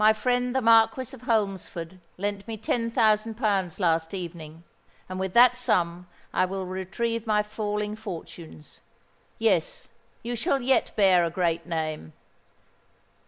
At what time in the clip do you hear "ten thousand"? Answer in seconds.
2.57-3.35